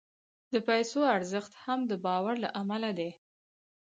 د 0.51 0.53
پیسو 0.67 0.99
ارزښت 1.15 1.53
هم 1.63 1.79
د 1.91 1.93
باور 2.05 2.35
له 2.43 2.49
امله 2.61 2.89
دی. 2.99 3.11